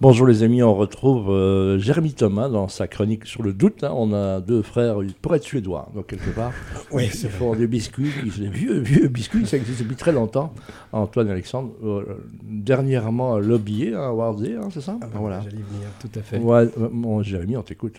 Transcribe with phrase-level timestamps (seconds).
[0.00, 3.84] Bonjour les amis, on retrouve euh, Jérémy Thomas dans sa chronique sur le doute.
[3.84, 3.92] hein.
[3.94, 6.52] On a deux frères, pour être suédois, donc quelque part.
[6.90, 10.54] Oui, Ils font des biscuits, des vieux, vieux biscuits, ça existe depuis très longtemps.
[10.92, 12.04] Antoine et Alexandre, euh,
[12.42, 14.96] dernièrement lobbyé à Wardé, hein, c'est ça?
[15.02, 15.40] Ah bah, Voilà.
[15.42, 15.86] J'allais venir.
[16.00, 16.38] Tout à fait.
[16.38, 17.96] Ouais, euh, mon Jérémy, on t'écoute.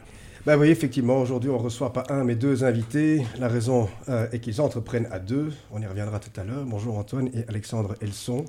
[0.48, 3.22] Vous voyez, effectivement, aujourd'hui, on ne reçoit pas un, mais deux invités.
[3.40, 5.52] La raison euh, est qu'ils entreprennent à deux.
[5.72, 6.66] On y reviendra tout à l'heure.
[6.66, 8.46] Bonjour Antoine et Alexandre Elson.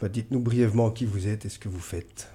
[0.00, 2.30] Bah, Dites-nous brièvement qui vous êtes et ce que vous faites.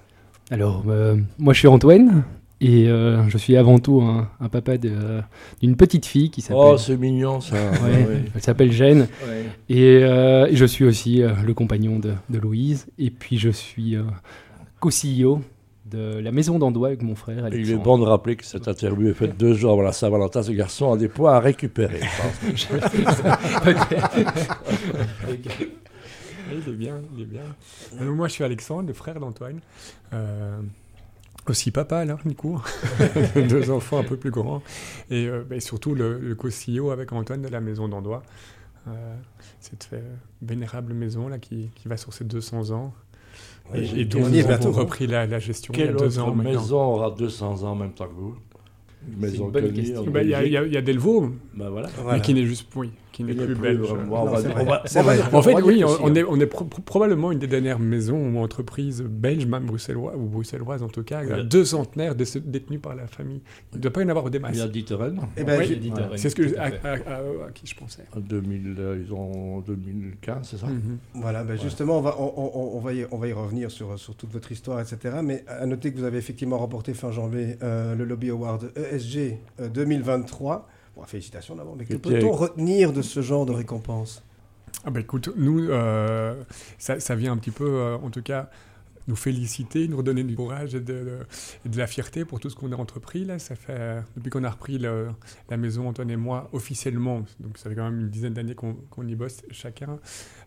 [0.50, 2.24] Alors, euh, moi je suis Antoine
[2.60, 6.76] et euh, je suis avant tout un, un papa d'une petite fille qui s'appelle Oh,
[6.76, 7.54] c'est mignon ça.
[7.56, 8.22] Ouais, Ouais, ouais.
[8.34, 9.44] elle s'appelle Jeanne Ouais.
[9.68, 13.96] et, euh, je suis aussi le compagnon de, de Louise et puis je suis
[14.80, 15.40] co-CEO
[15.90, 17.68] de la maison d'Andois avec mon frère Alexandre.
[17.68, 20.42] il est bon de rappeler que cette interview est faite deux jours avant la Saint-Valentin.
[20.42, 22.00] Ce garçon a des poids à récupérer.
[22.54, 23.22] je pense.
[26.52, 27.42] Il est bien, il est bien.
[28.00, 29.60] Euh, moi, je suis Alexandre, le frère d'Antoine.
[30.12, 30.60] Euh,
[31.48, 32.60] aussi papa, là, du coup.
[33.48, 34.62] Deux enfants un peu plus grands.
[35.10, 38.22] Et, euh, bah, et surtout le, le co-CEO avec Antoine de la maison d'Andois.
[38.88, 39.14] Euh,
[39.60, 40.00] cette euh,
[40.42, 42.94] vénérable maison là, qui, qui va sur ses 200 ans.
[43.72, 45.98] Ouais, et, et dont nous avons bientôt, repris la, la gestion il y Quelle a
[45.98, 46.60] deux autre ans maintenant.
[46.60, 48.36] maison aura 200 ans en même temps que vous?
[49.16, 50.04] Maison une bonne question.
[50.10, 51.88] Bah, Il y, a- y y Delvaux, Bah voilà.
[51.98, 52.18] Voilà.
[52.18, 53.78] mais qui n'est juste, oui, qui n'est Il n'est plus plus belge.
[53.88, 54.64] vraiment- Non, on va- c'est on vrai.
[54.64, 55.34] va- C'est on va- vrai.
[55.34, 58.38] En fait, oui, on, est, on est pro- pro- probablement une des dernières maisons ou
[58.38, 63.06] entreprises belges, même bruxelloises, ou bruxelloises en tout cas, deux centenaires dé- détenues par la
[63.06, 63.40] famille.
[63.72, 64.56] Il ne doit pas y en avoir des masses.
[64.56, 65.20] Il y a Dieteren.
[65.36, 66.88] Eh ben, Oui, C'est ce que, à à, fait.
[66.88, 68.02] à- à- à qui je pensais.
[68.16, 70.98] En 2000, euh, ils ont 2015, c'est ça Mhm.
[71.14, 73.98] Voilà, ben justement, on va, on, on- on va y, on va y revenir sur,
[73.98, 75.16] sur toute votre histoire, etc.
[75.22, 79.38] Mais à noter que vous avez effectivement remporté fin janvier euh, le Lobby Award ESG
[79.60, 80.68] euh, 2023.
[80.96, 84.22] Bon, félicitations d'abord, mais que peut-on retenir de ce genre de récompense?
[84.84, 86.42] Ah bah écoute, nous, euh,
[86.78, 88.50] ça, ça vient un petit peu, euh, en tout cas,
[89.08, 91.18] nous féliciter, nous redonner du courage et de, de-
[91.64, 93.24] et de la fierté pour tout ce qu'on a entrepris.
[93.24, 93.38] Là.
[93.38, 95.08] Ça fait, euh, depuis qu'on a repris le-
[95.48, 99.06] la maison, Antoine et moi, officiellement, donc ça fait quand même une dizaine d'années qu'on
[99.08, 99.98] y bosse chacun,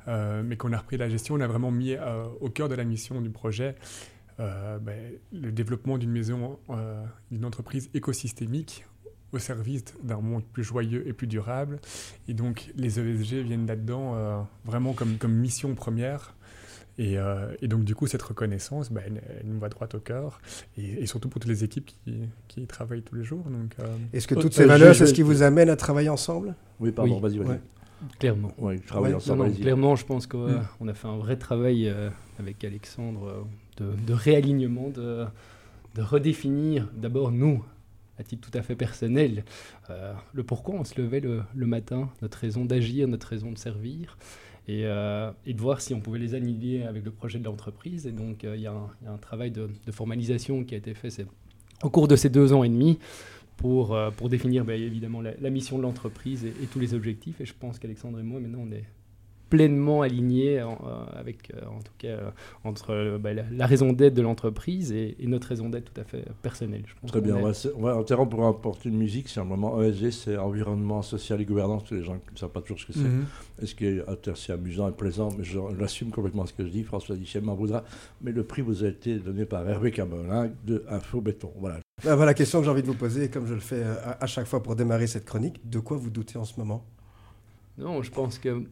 [0.07, 1.95] mais qu'on a repris la gestion, on a vraiment mis
[2.41, 3.75] au cœur de la mission du projet
[4.39, 8.85] euh, ben, le développement d'une maison, euh, d'une entreprise écosystémique
[9.33, 11.79] au service d'un monde plus joyeux et plus durable.
[12.27, 16.35] Et donc, les ESG viennent là-dedans euh, vraiment comme, comme mission première.
[16.99, 19.97] Et, euh, et donc, du coup, cette reconnaissance, bah, elle, elle nous va droit au
[19.99, 20.39] cœur.
[20.77, 23.45] Et, et surtout pour toutes les équipes qui, qui y travaillent tous les jours.
[23.45, 25.75] Donc, euh, Est-ce que Euh, toutes ces valeurs, je- c'est ce qui vous amène à
[25.75, 26.53] travailler ensemble?
[26.79, 27.21] Oui, pardon, Oui.
[27.21, 27.47] vas-y, vas-y.
[27.47, 27.59] Ouais.
[28.19, 28.51] Clairement.
[28.59, 29.61] Ouais, ils travaillent Ouais, ensemble, Non, non, allez-y.
[29.63, 30.89] clairement, je pense qu'on Mm.
[30.89, 33.27] a fait un vrai travail euh, avec Alexandre
[33.79, 35.25] euh, de, de réalignement, de,
[35.95, 37.63] de redéfinir d'abord nous,
[38.19, 39.43] à titre tout à fait personnel,
[39.89, 44.17] euh, le pourquoi on se levait le, matin, notre raison d'agir, notre raison de servir,
[44.67, 48.07] et, euh, de voir si on pouvait les aligner avec le projet de l'entreprise.
[48.07, 51.25] Et donc, euh, il y, a un- travail de, formalisation qui a été fait
[51.81, 52.99] au cours de ces deux ans et demi
[53.57, 53.97] pour,
[54.29, 57.41] définir ben, évidemment la, la mission de l'entreprise et, et tous les objectifs.
[57.41, 58.85] Et je pense qu'Alexandre et moi, maintenant, on est
[59.49, 62.29] pleinement alignés en, euh, avec, euh, en tout cas, euh,
[62.63, 66.01] entre euh, ben, la, la raison d'être de l'entreprise et, et notre raison d'être tout
[66.01, 66.83] à fait personnelle.
[66.87, 69.29] Je pense Très bien, est- on va, se- on va interrompre pour apporter une musique.
[69.29, 71.83] C'est un moment ESG, c'est environnement social et gouvernance.
[71.91, 72.99] Les gens ne savent pas toujours ce que c'est.
[73.01, 73.25] Mhm.
[73.61, 76.69] Et ce qui est assez amusant et plaisant, mais je l'assume complètement ce que je
[76.69, 76.83] dis.
[76.83, 77.83] François Dichem m'en voudra.
[78.21, 81.51] Mais le prix vous a été donné par Hervé Camelin de Info Béton.
[81.59, 81.75] Voilà.
[82.03, 83.83] Ben, voilà la question que j'ai envie de vous poser, et comme je le fais
[83.83, 85.59] à, à chaque fois pour démarrer cette chronique.
[85.69, 86.83] De quoi vous doutez en ce moment?
[87.77, 88.63] Non, je pense que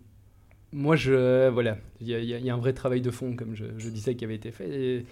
[0.73, 3.65] moi, je voilà, il y, a- y y un vrai travail de fond, comme je,
[3.77, 4.69] je disais, qui avait été fait.
[4.69, 5.05] Et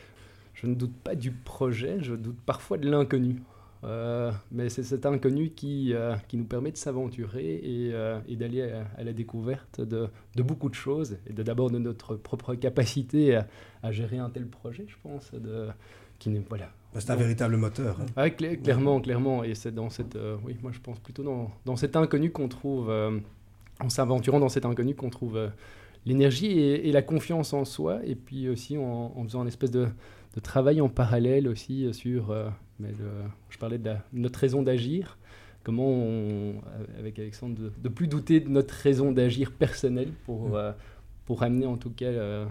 [0.53, 3.37] je ne doute pas du projet, je doute parfois de l'inconnu.
[3.85, 8.35] Euh, mais c'est cet inconnu qui, euh, qui nous permet de s'aventurer et, euh, et
[8.35, 12.55] d'aller à, à la découverte de, de beaucoup de choses et d'abord de notre propre
[12.55, 13.47] capacité à,
[13.81, 15.67] à gérer un tel projet, je pense, de,
[16.19, 18.01] qui n'est voilà, Ben, C'est un véritable moteur.
[18.01, 18.05] hein.
[18.17, 19.45] ah, cla- clairement, clairement.
[19.45, 22.91] Et c'est dans cette, oui, moi je pense plutôt dans, dans cet inconnu qu'on trouve,
[23.79, 25.47] en s'aventurant dans cet inconnu qu'on trouve euh,
[26.05, 27.99] l'énergie et, et la confiance en soi.
[28.05, 29.87] Et puis aussi en, en faisant une espèce de,
[30.35, 32.49] de travail en parallèle aussi euh, sur, euh,
[32.79, 35.17] mais le- je parlais de la- notre raison d'agir.
[35.63, 36.55] Comment on,
[36.97, 40.55] avec Alexandre, de, de plus douter de notre raison d'agir personnelle pour, Mm.
[40.55, 40.71] euh,
[41.25, 42.45] pour amener en tout cas euh,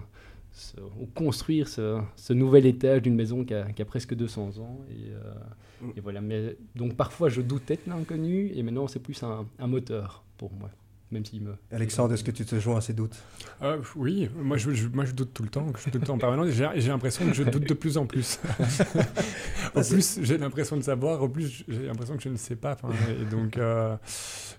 [0.51, 4.59] ce- ou construire ce, ce nouvel étage d'une maison qui a, qui a presque 200
[4.59, 4.79] ans.
[4.91, 5.33] Et, euh,
[5.81, 5.91] Mm.
[5.95, 6.21] et voilà.
[6.21, 10.51] Mais, donc parfois je doutais de l'inconnu et maintenant c'est plus un, un moteur pour
[10.53, 10.69] moi.
[11.11, 11.55] Même s'il me.
[11.71, 13.15] Alexandre, est-ce que tu te joins à ces doutes
[13.63, 16.05] Euh, oui, moi je, je- moi je doute tout le temps, je doute tout le
[16.05, 16.49] temps en permanence.
[16.49, 18.39] et J'ai j'ai l'impression que je doute de plus en plus.
[19.75, 22.77] en plus, j'ai l'impression de savoir, en plus, j'ai l'impression que je ne sais pas.
[23.21, 23.97] Et donc, euh,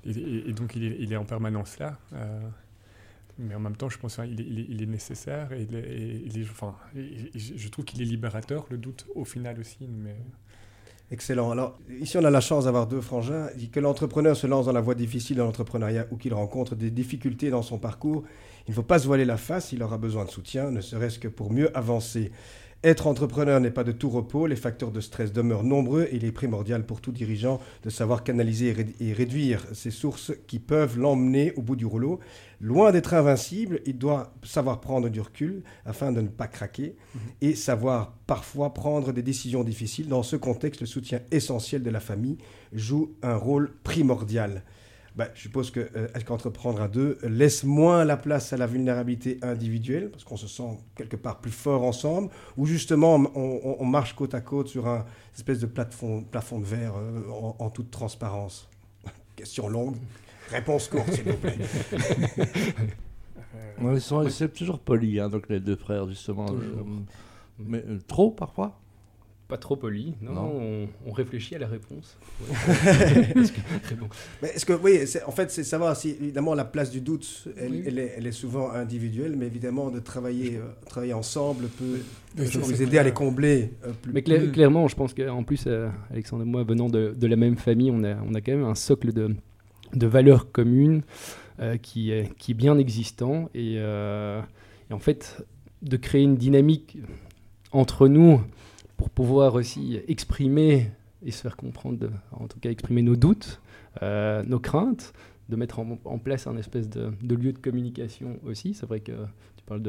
[0.05, 1.99] et, et- et donc il, est, il est en permanence là.
[2.15, 2.41] Euh,
[3.39, 5.63] mais en même temps, je pense qu'il est, il est, nécessaire et,
[6.27, 9.87] il enfin, je trouve qu'il est libérateur, le doute au final aussi.
[9.89, 10.17] Mais...
[11.13, 11.51] Excellent.
[11.51, 13.49] Alors, ici, on a la chance d'avoir deux frangins.
[13.73, 17.51] Que l'entrepreneur se lance dans la voie difficile de l'entrepreneuriat ou qu'il rencontre des difficultés
[17.51, 18.23] dans son parcours,
[18.69, 21.19] il ne faut pas se voiler la face, il aura besoin de soutien, ne serait-ce
[21.19, 22.31] que pour mieux avancer.
[22.83, 26.25] Être entrepreneur n'est pas de tout repos, les facteurs de stress demeurent nombreux et il
[26.25, 31.53] est primordial pour tout dirigeant de savoir canaliser et réduire ces sources qui peuvent l'emmener
[31.57, 32.21] au bout du rouleau.
[32.59, 37.21] Loin d'être invincible, il doit savoir prendre du recul afin de ne pas craquer mhm.
[37.43, 40.09] et savoir parfois prendre des décisions difficiles.
[40.09, 42.39] Dans ce contexte, le soutien essentiel de la famille
[42.73, 44.63] joue un rôle primordial.
[45.17, 49.39] Bah, je suppose que euh, qu'entreprendre à deux laisse moins la place à la vulnérabilité
[49.43, 54.35] individuelle, parce qu'on se sent quelque part plus fort ensemble, ou justement on, marche côte
[54.35, 55.05] à côte sur un
[55.35, 57.23] espèce de plafond, plafond de verre euh,
[57.59, 58.69] en, toute transparence.
[59.37, 59.97] Question longue,
[60.49, 61.59] réponse courte s'il vous plaît.
[64.31, 66.47] c'est toujours poli, hein, donc les deux frères justement.
[66.51, 66.83] Euh,
[67.59, 68.79] mais trop parfois?
[69.51, 70.15] Pas trop poli.
[70.23, 72.17] Non, On, réfléchit à la réponse.
[74.43, 77.99] Mais est-ce que, oui, en fait, c'est savoir si, évidemment, la place du doute, elle,
[77.99, 82.01] est, souvent individuelle, mais évidemment, de travailler, euh, travailler ensemble peut,
[82.37, 83.73] vous aider à les combler.
[83.85, 87.37] Euh, plus, mais clairement, je pense qu'en plus, euh, Alexandre et moi, venant de, la
[87.37, 89.35] même famille, on a, on a quand même un socle de,
[89.95, 91.03] de valeurs communes
[91.83, 93.51] qui, est, qui est bien existant.
[93.53, 95.45] Et, et en fait,
[95.83, 96.99] de créer une dynamique
[97.73, 98.41] entre nous
[99.01, 100.91] pour pouvoir aussi exprimer
[101.25, 103.63] et se faire comprendre, en tout cas exprimer nos doutes,
[104.03, 105.15] euh, nos craintes,
[105.49, 108.75] de mettre en, place un espèce de, lieu de communication aussi.
[108.75, 109.13] C'est vrai que
[109.57, 109.81] tu parles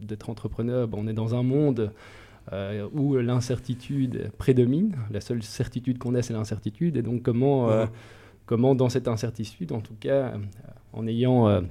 [0.00, 1.92] d'être entrepreneur, on est dans un monde
[2.54, 4.96] euh, où l'incertitude prédomine.
[5.10, 6.96] La seule certitude qu'on a, c'est l'incertitude.
[6.96, 7.84] Et donc comment, euh,
[8.46, 10.32] comment dans cette incertitude, en tout cas,
[10.94, 11.62] en ayant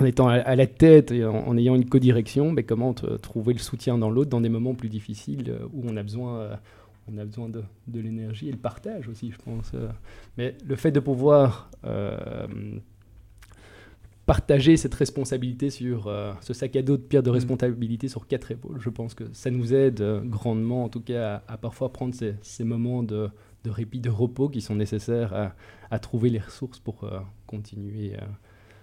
[0.00, 3.98] en étant à, la tête et en, ayant une codirection, mais comment trouver le soutien
[3.98, 6.56] dans l'autre dans des moments plus difficiles euh, où on a besoin, euh,
[7.12, 9.72] on a besoin de, de l'énergie et le partage aussi, je pense.
[9.74, 9.88] Euh.
[10.38, 11.70] Mais le fait de pouvoir
[14.24, 16.10] partager cette responsabilité sur
[16.40, 17.34] ce sac à dos de pierre de mm.
[17.34, 21.56] responsabilité sur quatre épaules, je pense que ça nous aide grandement, en tout cas, à,
[21.58, 23.28] parfois prendre ces, ces moments de,
[23.64, 25.54] de, répit, de repos qui sont nécessaires à,
[25.90, 27.10] à trouver les ressources pour
[27.46, 28.14] continuer.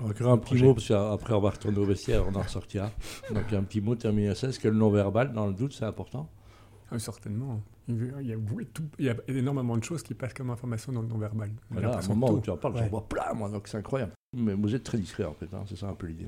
[0.04, 2.90] Encore un petit mot, parce qu'après on va retourner au vestiaire, on en ressortira.
[3.34, 4.48] Donc un petit mot terminé à ça.
[4.48, 6.30] Est-ce que le non-verbal, dans le doute, c'est important
[6.92, 7.62] ah, Certainement.
[7.90, 8.36] Il y, a,
[9.00, 11.50] il y, a, énormément de choses qui passent comme information dans le non-verbal.
[11.72, 14.12] Voilà, à un moment où tu en parles, j'en vois plein, moi, donc c'est incroyable.
[14.38, 16.28] Mais vous êtes très discret, en fait, hein, c'est ça un peu l'idée.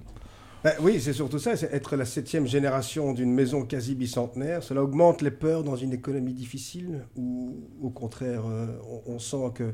[0.63, 4.62] Ben oui, c'est surtout ça, c'est être la septième génération d'une maison quasi bicentenaire.
[4.63, 8.67] Cela augmente les peurs dans une économie difficile ou au contraire, euh,
[9.07, 9.74] on, sent que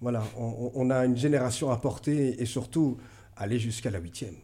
[0.00, 2.96] voilà, on, on, a une génération à porter et surtout
[3.36, 4.34] aller jusqu'à la huitième.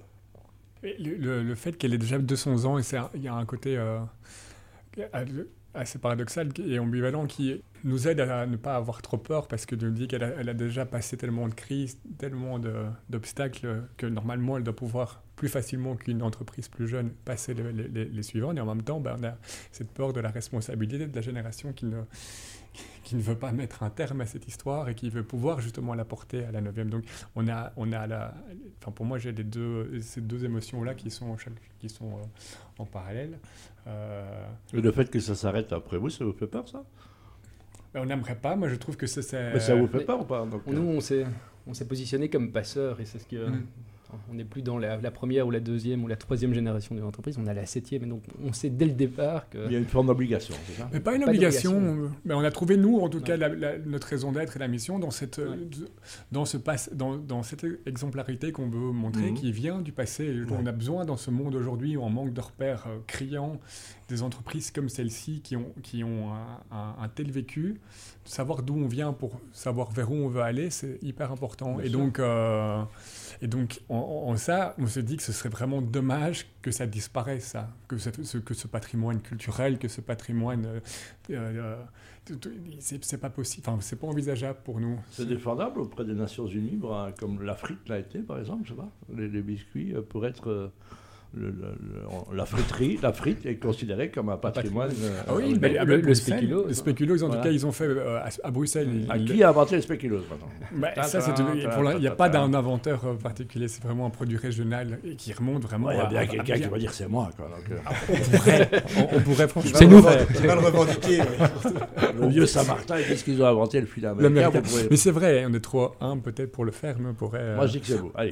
[0.82, 2.79] Le, fait qu'elle ait déjà 200 ans,
[3.14, 3.99] il y a un côté euh,
[5.75, 9.75] assez paradoxal et ambivalent qui nous aide à ne pas avoir trop peur parce que
[9.75, 12.61] de dit qu'elle a, déjà passé tellement de crises, tellement
[13.08, 18.05] d'obstacles que normalement elle doit pouvoir plus facilement qu'une entreprise plus jeune passer les, les,
[18.06, 18.56] les, suivantes.
[18.56, 19.37] Et en même temps, ben, on a
[19.70, 22.00] cette peur de la responsabilité de la génération qui ne,
[23.08, 25.94] qui ne veut pas mettre un terme à cette histoire et qui veut pouvoir justement
[25.94, 26.90] la porter à la neuvième.
[26.90, 27.05] Donc
[27.37, 28.34] on a, on a la,
[28.82, 31.34] enfin pour moi j'ai les deux, ces deux émotions là qui sont,
[31.78, 32.22] qui sont euh,
[32.76, 33.38] en parallèle.
[33.87, 36.84] Euh, le fait que ça s'arrête après vous, ça vous fait peur ça?
[37.94, 38.56] Ben, On n'aimerait pas.
[38.56, 39.32] Moi je trouve que c'est.
[39.54, 41.25] Mais ça vous fait peur ou pas Nous on s'est,
[41.66, 43.47] on s'est positionné comme passeur et c'est ce que.
[44.30, 47.38] On n'est plus dans la, première ou la deuxième ou la troisième génération de l'entreprise,
[47.38, 48.04] on a la septième.
[48.04, 49.58] Et donc, on sait dès le départ que.
[49.66, 50.88] Il y a une forme d'obligation, c'est ça?
[50.92, 52.10] Mais pas une obligation.
[52.24, 53.36] Mais on a trouvé, nous, en tout cas,
[53.86, 55.40] notre raison d'être et la mission dans cette,
[56.32, 56.56] dans ce
[56.92, 59.34] dans, dans, cette exemplarité qu'on veut montrer, mhm.
[59.34, 60.34] qui vient du passé.
[60.50, 63.60] On a besoin, dans ce monde aujourd'hui où on manque de repères euh, criants,
[64.08, 66.32] des entreprises comme celle-ci qui ont, qui ont
[66.70, 67.80] un, tel vécu,
[68.24, 71.80] savoir d'où on vient pour savoir vers où on veut aller, c'est hyper important.
[71.80, 72.18] et donc.
[72.18, 72.82] Euh,
[73.40, 77.45] et donc, en, ça, on se dit que ce serait vraiment dommage que ça disparaisse,
[77.45, 80.67] ça, que, ce, que ce patrimoine culturel, que ce patrimoine.
[80.67, 80.81] Euh,
[81.31, 81.76] euh,
[82.81, 84.99] c'est pas possible, enfin, c'est pas envisageable pour nous.
[85.11, 86.81] C'est défendable auprès des Nations Unies,
[87.19, 88.90] comme l'Afrique l'a été, par exemple, je sais pas.
[89.17, 90.71] Les, biscuits, euh, pour être
[91.35, 94.90] le- le- le- la friterie, la frite est considérée comme un patrimoine.
[95.02, 97.42] euh, Ah oui, euh, mais le- à le spéculoos, Le spéculoos, en Voilà.
[97.42, 99.04] tout cas, ils ont fait euh, à, à Bruxelles.
[99.11, 101.32] À qui a inventé le spéculoos maintenant Bah, ça, c'est
[101.97, 105.32] Il n'y a pas d'un inventeur euh, particulier, c'est vraiment un produit régional et qui
[105.32, 107.30] remonte vraiment Il y a à- bien à- quelqu'un à qui va dire c'est moi.
[107.37, 109.73] Quoi, donc, euh, on pourrait, on, on pourrait franchement.
[109.78, 110.02] C'est nous.
[110.02, 111.18] qui va le revendiquer.
[112.18, 114.06] le vieux Saint-Martin, ils disent qu'ils ont inventé le fil
[114.62, 117.38] pouvez- Mais c'est vrai, on est trop humble peut-être pour le faire, mais on pourrait.
[117.40, 118.11] euh, Moi, je dis que c'est vous.
[118.14, 118.30] Allez.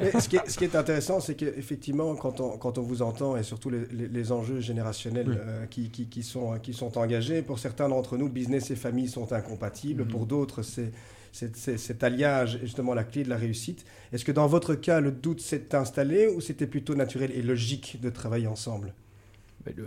[0.00, 3.02] Mais ce, qui est, ce qui est intéressant, c'est qu'effectivement, quand on, quand on vous
[3.02, 5.36] entend, et surtout les, les- les enjeux générationnels Oui.
[5.38, 9.08] euh, qui, qui- qui sont, qui sont engagés, pour certains d'entre nous, business et famille
[9.08, 10.06] sont incompatibles.
[10.06, 10.90] Pour d'autres, c'est
[11.34, 13.86] c'est- c'est- cet alliage est justement la clé de la réussite.
[14.12, 17.98] Est-ce que dans votre cas, le doute s'est installé ou c'était plutôt naturel et logique
[18.02, 18.92] de travailler ensemble?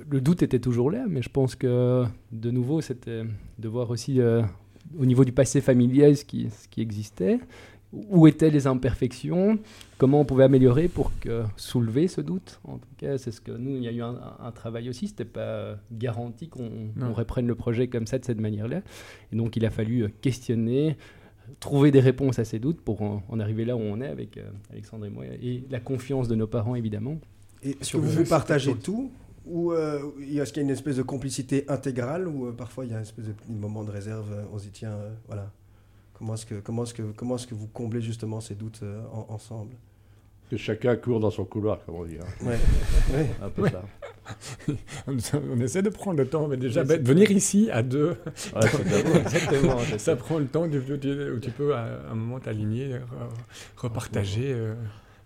[0.09, 3.23] Le doute était toujours là, mais je pense que de nouveau, c'était
[3.59, 4.41] de voir aussi euh,
[4.97, 7.39] au niveau du passé familial ce qui, ce qui existait,
[8.09, 9.59] où étaient les imperfections,
[9.97, 12.59] comment on pouvait améliorer pour que, soulever ce doute?
[12.63, 15.07] En tout cas, c'est ce que nous, il y a eu un, un travail aussi,
[15.07, 18.81] c'était pas garanti qu'on reprenne le projet comme ça, de cette manière-là.
[19.31, 20.97] Et donc, il a fallu euh, questionner,
[21.59, 24.37] trouver des réponses à ces doutes pour en, en arriver là où on est avec
[24.37, 27.17] euh, Alexandre et moi, et la confiance de nos parents, évidemment.
[27.63, 29.11] Et Est-ce que Sur vous, vous partagez tout
[29.45, 32.91] ou euh, est-ce qu'il y a une espèce de complicité intégrale ou euh, parfois il
[32.91, 35.51] y a une espèce de moment de réserve On s'y tient, euh, voilà.
[36.17, 39.01] Comment est-ce que comment est-ce que comment est-ce que vous comblez justement ces doutes euh,
[39.13, 39.75] en- ensemble?
[40.49, 42.17] Que chacun court dans son couloir, comme on dit.
[42.21, 42.45] hein.
[42.47, 42.57] Ouais.
[43.15, 43.27] ouais.
[43.41, 43.81] Un peu ça.
[45.07, 48.15] on, essaie de prendre le temps, mais déjà, venir ici à deux,
[48.55, 49.19] Ouais.
[49.21, 49.77] Exactement.
[49.97, 52.99] ça prend le temps où tu peux à un moment t'aligner, re-
[53.77, 54.51] repartager.
[54.53, 54.75] euh,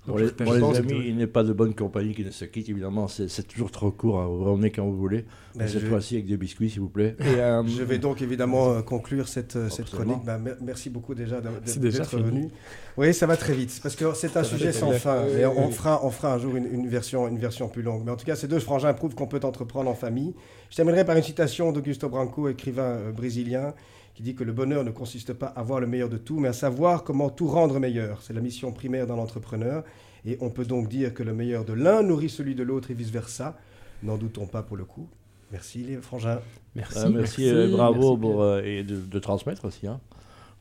[0.10, 2.68] Pour les, pour amis, que- il n'est pas de bonne compagnie qui ne se quitte,
[2.70, 3.08] évidemment.
[3.08, 4.20] C'est toujours trop court.
[4.20, 4.28] hein.
[4.28, 5.22] Vous revenez quand vous voulez.
[5.56, 7.16] Ben, Mais cette je- fois-ci, avec des biscuits, s'il vous plaît.
[7.20, 10.24] Et, euh, Je vais donc évidemment euh, conclure cette, euh, cette chronique.
[10.26, 12.50] Ben, mer- merci beaucoup déjà d'être venu.
[12.98, 15.24] Oui, ça va très vite parce que c'est un Ça sujet sans fin.
[15.26, 17.82] Oui, Et oui, on, fera, on fera un jour une, une version, une version plus
[17.82, 18.02] longue.
[18.06, 20.34] Mais en tout cas, ces deux frangins prouvent qu'on peut entreprendre en famille.
[20.70, 23.74] Je terminerai par une citation d'Augusto Branco, écrivain euh, brésilien,
[24.20, 26.50] qui dit que le bonheur ne consiste pas à avoir le meilleur de tout, mais
[26.50, 28.22] à savoir comment tout rendre meilleur.
[28.22, 29.86] C'est la mission primaire d'un entrepreneur.
[30.26, 32.94] Et on peut donc dire que le meilleur de l'un nourrit celui de l'autre et
[32.94, 33.58] vice-versa.
[34.04, 35.08] N'en doutons pas pour le coup.
[35.54, 36.42] Merci les frangins.
[36.76, 36.98] Merci.
[37.00, 39.88] euh, merci, euh, bravo merci, pour, euh, et de, de transmettre aussi.
[39.88, 40.02] hein.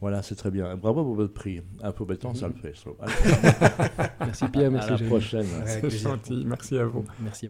[0.01, 0.77] Voilà, c'est très bien.
[0.77, 1.61] Bravo pour votre prix.
[1.83, 2.75] Un peu béton, ça le fait.
[4.21, 5.11] Merci Pierre, à merci la Jérémy.
[5.11, 5.47] prochaine.
[6.47, 7.05] Merci à vous.
[7.19, 7.47] Merci.